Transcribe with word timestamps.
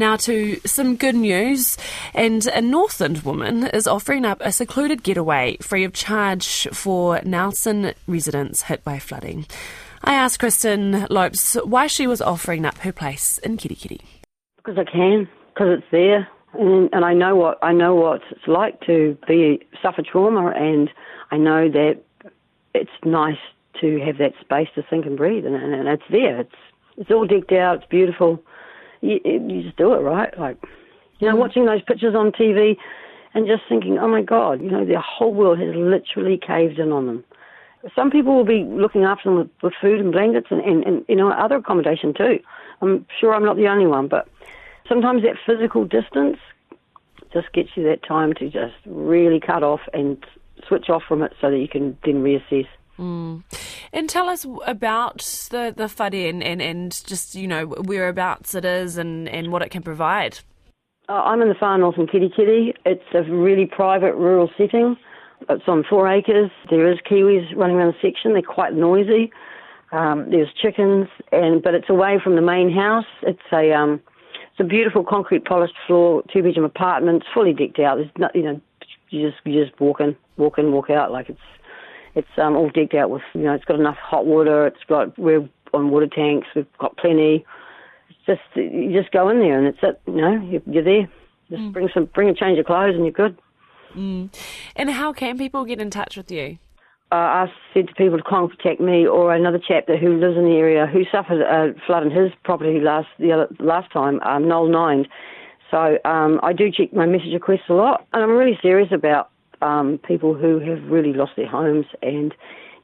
Now 0.00 0.16
to 0.16 0.58
some 0.64 0.96
good 0.96 1.14
news, 1.14 1.76
and 2.14 2.46
a 2.46 2.62
Northland 2.62 3.20
woman 3.20 3.64
is 3.66 3.86
offering 3.86 4.24
up 4.24 4.38
a 4.40 4.50
secluded 4.50 5.02
getaway 5.02 5.58
free 5.58 5.84
of 5.84 5.92
charge 5.92 6.66
for 6.72 7.20
Nelson 7.22 7.92
residents 8.06 8.62
hit 8.62 8.82
by 8.82 8.98
flooding. 8.98 9.44
I 10.02 10.14
asked 10.14 10.38
Kristen 10.38 11.06
Lopes 11.10 11.54
why 11.66 11.86
she 11.86 12.06
was 12.06 12.22
offering 12.22 12.64
up 12.64 12.78
her 12.78 12.92
place 12.92 13.36
in 13.44 13.58
Kerikeri. 13.58 14.00
Because 14.56 14.78
I 14.78 14.90
can, 14.90 15.28
because 15.52 15.80
it's 15.80 15.90
there, 15.90 16.26
and, 16.54 16.88
and 16.94 17.04
I 17.04 17.12
know 17.12 17.36
what 17.36 17.58
I 17.62 17.74
know 17.74 17.94
what 17.94 18.22
it's 18.30 18.48
like 18.48 18.80
to 18.86 19.18
be 19.28 19.60
suffer 19.82 20.00
trauma, 20.00 20.50
and 20.56 20.88
I 21.30 21.36
know 21.36 21.68
that 21.68 22.00
it's 22.72 22.90
nice 23.04 23.36
to 23.82 24.00
have 24.00 24.16
that 24.16 24.32
space 24.40 24.68
to 24.76 24.82
think 24.82 25.04
and 25.04 25.18
breathe, 25.18 25.44
and, 25.44 25.56
and, 25.56 25.88
it's 25.88 26.02
there. 26.10 26.40
It's 26.40 26.56
it's 26.96 27.10
all 27.10 27.26
decked 27.26 27.52
out. 27.52 27.80
It's 27.80 27.86
beautiful. 27.90 28.42
You, 29.00 29.18
you 29.24 29.62
just 29.62 29.76
do 29.76 29.92
it 29.94 29.98
right, 29.98 30.36
like 30.38 30.56
you 31.18 31.28
know, 31.28 31.34
mm. 31.34 31.38
watching 31.38 31.66
those 31.66 31.82
pictures 31.82 32.14
on 32.14 32.32
TV, 32.32 32.76
and 33.34 33.46
just 33.46 33.62
thinking, 33.68 33.98
oh 33.98 34.08
my 34.08 34.22
God, 34.22 34.60
you 34.60 34.70
know, 34.70 34.84
the 34.84 35.00
whole 35.00 35.32
world 35.32 35.58
has 35.58 35.74
literally 35.74 36.38
caved 36.38 36.78
in 36.78 36.92
on 36.92 37.06
them. 37.06 37.24
Some 37.94 38.10
people 38.10 38.34
will 38.34 38.44
be 38.44 38.64
looking 38.64 39.04
after 39.04 39.30
them 39.30 39.38
with, 39.38 39.50
with 39.62 39.72
food 39.80 40.00
and 40.00 40.12
blankets 40.12 40.48
and, 40.50 40.60
and, 40.60 40.84
and 40.84 41.04
you 41.08 41.16
know 41.16 41.30
other 41.30 41.56
accommodation 41.56 42.12
too. 42.12 42.40
I'm 42.82 43.06
sure 43.18 43.34
I'm 43.34 43.44
not 43.44 43.56
the 43.56 43.68
only 43.68 43.86
one, 43.86 44.08
but 44.08 44.28
sometimes 44.88 45.22
that 45.22 45.36
physical 45.46 45.84
distance 45.84 46.36
just 47.32 47.52
gets 47.52 47.70
you 47.76 47.84
that 47.84 48.02
time 48.02 48.34
to 48.34 48.50
just 48.50 48.74
really 48.86 49.40
cut 49.40 49.62
off 49.62 49.80
and 49.94 50.22
switch 50.66 50.90
off 50.90 51.02
from 51.06 51.22
it 51.22 51.32
so 51.40 51.50
that 51.50 51.58
you 51.58 51.68
can 51.68 51.96
then 52.04 52.22
reassess. 52.22 52.66
Mm. 53.00 53.42
And 53.94 54.10
tell 54.10 54.28
us 54.28 54.46
about 54.66 55.18
the 55.50 55.72
the 55.74 55.88
whare 55.88 56.28
and, 56.28 56.42
and, 56.42 56.60
and 56.60 57.06
just 57.06 57.34
you 57.34 57.48
know 57.48 57.66
whereabouts 57.66 58.54
it 58.54 58.64
is 58.64 58.98
and, 58.98 59.28
and 59.28 59.50
what 59.50 59.62
it 59.62 59.70
can 59.70 59.82
provide. 59.82 60.40
Uh, 61.08 61.14
I'm 61.14 61.40
in 61.40 61.48
the 61.48 61.54
far 61.54 61.76
north 61.78 61.96
in 61.98 62.06
Kerikeri. 62.06 62.74
It's 62.84 63.02
a 63.14 63.22
really 63.22 63.66
private 63.66 64.14
rural 64.14 64.50
setting. 64.56 64.96
It's 65.48 65.64
on 65.66 65.84
four 65.88 66.06
acres. 66.06 66.50
There 66.68 66.92
is 66.92 66.98
kiwis 67.10 67.56
running 67.56 67.76
around 67.76 67.94
the 67.94 68.08
section. 68.08 68.34
They're 68.34 68.42
quite 68.42 68.74
noisy. 68.74 69.32
Um, 69.92 70.30
there's 70.30 70.48
chickens, 70.60 71.08
and 71.32 71.62
but 71.62 71.74
it's 71.74 71.88
away 71.88 72.20
from 72.22 72.36
the 72.36 72.42
main 72.42 72.70
house. 72.70 73.06
It's 73.22 73.40
a 73.50 73.72
um, 73.72 74.00
it's 74.52 74.60
a 74.60 74.64
beautiful 74.64 75.04
concrete 75.04 75.46
polished 75.46 75.74
floor, 75.86 76.22
two 76.32 76.42
bedroom 76.42 76.66
apartment, 76.66 77.22
It's 77.22 77.32
fully 77.32 77.54
decked 77.54 77.78
out. 77.78 77.96
There's 77.96 78.10
not, 78.18 78.36
you 78.36 78.42
know, 78.42 78.60
you 79.08 79.28
just 79.30 79.44
you 79.46 79.64
just 79.64 79.80
walk 79.80 80.00
in, 80.00 80.14
walk 80.36 80.58
in, 80.58 80.70
walk 80.70 80.90
out. 80.90 81.10
Like 81.10 81.30
it's 81.30 81.40
it's 82.14 82.28
um, 82.36 82.56
all 82.56 82.70
decked 82.70 82.94
out 82.94 83.10
with 83.10 83.22
you 83.34 83.42
know 83.42 83.54
it's 83.54 83.64
got 83.64 83.78
enough 83.78 83.96
hot 83.96 84.26
water. 84.26 84.66
It's 84.66 84.84
got 84.88 85.18
we're 85.18 85.48
on 85.72 85.90
water 85.90 86.08
tanks. 86.08 86.48
We've 86.54 86.66
got 86.78 86.96
plenty. 86.96 87.44
It's 88.08 88.18
just 88.26 88.40
you 88.54 88.92
just 88.92 89.12
go 89.12 89.28
in 89.28 89.38
there 89.38 89.58
and 89.58 89.66
it's 89.66 89.78
it. 89.82 90.00
You 90.06 90.20
know 90.20 90.40
you're, 90.42 90.62
you're 90.66 90.84
there. 90.84 91.08
Just 91.48 91.62
mm. 91.62 91.72
bring 91.72 91.88
some 91.92 92.06
bring 92.06 92.28
a 92.28 92.34
change 92.34 92.58
of 92.58 92.66
clothes 92.66 92.94
and 92.94 93.04
you're 93.04 93.12
good. 93.12 93.38
Mm. 93.94 94.32
And 94.76 94.90
how 94.90 95.12
can 95.12 95.36
people 95.36 95.64
get 95.64 95.80
in 95.80 95.90
touch 95.90 96.16
with 96.16 96.30
you? 96.30 96.58
Uh, 97.12 97.16
I 97.16 97.46
said 97.74 97.88
to 97.88 97.94
people 97.94 98.18
to 98.18 98.22
contact 98.22 98.80
me 98.80 99.04
or 99.04 99.34
another 99.34 99.58
chap 99.58 99.88
that 99.88 99.98
who 99.98 100.20
lives 100.20 100.36
in 100.36 100.44
the 100.44 100.52
area 100.52 100.86
who 100.86 101.02
suffered 101.10 101.40
a 101.40 101.74
flood 101.84 102.04
in 102.04 102.10
his 102.12 102.30
property 102.44 102.78
last 102.78 103.08
the 103.18 103.32
other, 103.32 103.48
last 103.58 103.92
time, 103.92 104.20
um, 104.22 104.46
Noel 104.46 104.68
Nine. 104.68 105.08
So 105.72 105.98
um, 106.04 106.38
I 106.44 106.52
do 106.52 106.70
check 106.70 106.92
my 106.92 107.06
message 107.06 107.32
requests 107.32 107.68
a 107.68 107.72
lot, 107.72 108.06
and 108.12 108.22
I'm 108.22 108.30
really 108.30 108.58
serious 108.62 108.90
about 108.92 109.30
um, 109.62 109.98
people 110.06 110.34
who 110.34 110.58
have 110.58 110.82
really 110.90 111.12
lost 111.12 111.32
their 111.36 111.48
homes 111.48 111.86
and 112.02 112.34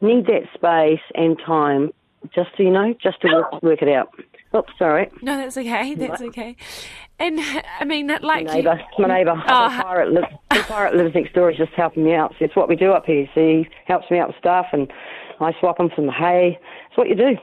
need 0.01 0.27
that 0.27 0.43
space 0.55 1.01
and 1.15 1.39
time 1.45 1.91
just 2.35 2.57
to 2.57 2.63
you 2.63 2.71
know 2.71 2.95
just 3.03 3.21
to 3.23 3.29
work, 3.33 3.63
work 3.63 3.83
it 3.83 3.89
out. 3.89 4.09
Oops, 4.55 4.73
sorry. 4.79 5.11
No, 5.23 5.37
that's 5.37 5.57
okay. 5.57 5.95
That's 5.95 6.23
okay. 6.23 6.57
And 7.19 7.41
I 7.81 7.85
mean, 7.85 8.07
like 8.07 8.23
my 8.23 8.43
neighbour, 8.43 8.81
you, 8.99 9.07
my 9.07 9.19
neighbour, 9.19 9.35
oh, 9.49 9.69
the 9.77 9.83
pirate, 9.83 10.13
lives, 10.13 10.27
the 10.51 10.61
pirate 10.61 10.95
lives 10.97 11.15
next 11.15 11.35
door. 11.35 11.51
He's 11.51 11.59
just 11.59 11.73
helping 11.73 12.05
me 12.05 12.15
out. 12.15 12.35
So 12.39 12.45
it's 12.45 12.57
what 12.57 12.69
we 12.69 12.77
do 12.77 12.93
up 12.93 13.07
here. 13.07 13.27
So 13.35 13.41
he 13.41 13.69
helps 13.87 14.11
me 14.11 14.19
out 14.19 14.29
with 14.29 14.37
stuff, 14.39 14.67
and 14.73 14.91
I 15.41 15.53
swap 15.61 15.81
him 15.81 15.91
some 15.97 16.09
hay. 16.09 16.59
It's 16.89 16.97
what 16.97 17.09
you 17.09 17.15
do. 17.15 17.37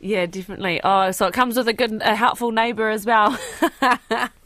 Yeah, 0.00 0.26
definitely. 0.26 0.80
Oh, 0.84 1.10
so 1.10 1.26
it 1.26 1.32
comes 1.32 1.56
with 1.56 1.68
a 1.68 1.72
good, 1.72 2.02
a 2.02 2.14
helpful 2.14 2.52
neighbour 2.52 2.90
as 2.90 3.06
well. 3.06 3.38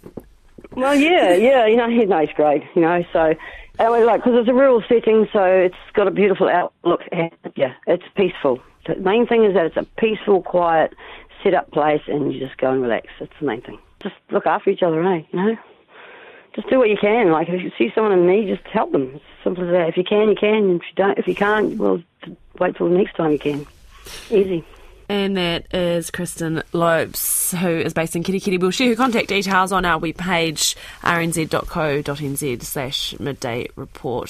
well, 0.78 0.94
yeah, 0.94 1.34
yeah. 1.34 1.66
You 1.66 1.76
know, 1.76 1.88
he 1.88 2.04
knows 2.04 2.28
great. 2.34 2.62
You 2.74 2.82
know, 2.82 3.04
so 3.12 3.34
and 3.78 3.92
we 3.92 4.04
like 4.04 4.22
because 4.22 4.40
it's 4.40 4.48
a 4.48 4.54
rural 4.54 4.82
setting, 4.88 5.28
so 5.32 5.44
it's 5.44 5.76
got 5.94 6.08
a 6.08 6.10
beautiful 6.10 6.48
outlook. 6.48 7.02
And 7.12 7.30
yeah, 7.56 7.74
it's 7.86 8.04
peaceful. 8.16 8.60
The 8.86 8.96
main 8.96 9.26
thing 9.26 9.44
is 9.44 9.54
that 9.54 9.66
it's 9.66 9.76
a 9.76 9.84
peaceful, 9.98 10.42
quiet, 10.42 10.94
set 11.42 11.54
up 11.54 11.70
place, 11.70 12.02
and 12.06 12.32
you 12.32 12.40
just 12.40 12.56
go 12.58 12.72
and 12.72 12.80
relax. 12.80 13.08
That's 13.20 13.32
the 13.38 13.46
main 13.46 13.60
thing 13.60 13.78
just 14.02 14.14
look 14.30 14.46
after 14.46 14.70
each 14.70 14.82
other, 14.82 15.02
eh? 15.02 15.22
You 15.32 15.38
know, 15.38 15.56
just 16.54 16.68
do 16.68 16.78
what 16.78 16.88
you 16.88 16.96
can. 16.96 17.30
Like 17.30 17.48
if 17.48 17.62
you 17.62 17.70
see 17.78 17.92
someone 17.94 18.12
in 18.12 18.26
need, 18.26 18.48
just 18.48 18.66
help 18.68 18.92
them. 18.92 19.12
It's 19.14 19.24
simple 19.44 19.64
as 19.64 19.70
that. 19.70 19.88
If 19.88 19.96
you 19.96 20.04
can, 20.04 20.28
you 20.28 20.36
can. 20.36 20.76
If 20.76 20.82
you 20.82 20.94
don't, 20.96 21.18
if 21.18 21.28
you 21.28 21.34
can't, 21.34 21.76
well, 21.76 22.02
wait 22.58 22.76
till 22.76 22.88
the 22.88 22.96
next 22.96 23.16
time 23.16 23.32
you 23.32 23.38
can. 23.38 23.66
Easy. 24.30 24.64
And 25.08 25.38
that 25.38 25.74
is 25.74 26.10
Kristen 26.10 26.62
Lopes, 26.74 27.52
who 27.52 27.68
is 27.68 27.94
based 27.94 28.14
in 28.14 28.22
Kerikeri. 28.22 28.60
We'll 28.60 28.70
share 28.70 28.88
her 28.88 28.94
contact 28.94 29.28
details 29.28 29.72
on 29.72 29.86
our 29.86 29.98
webpage, 29.98 30.76
rnz.co.nz 31.02 32.62
slash 32.62 33.18
midday 33.18 33.68
report. 33.74 34.28